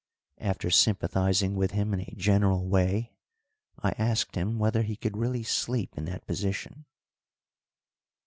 [0.39, 3.13] After sympathising with him in a general way,
[3.77, 6.85] I asked him whether he could really sleep in that position.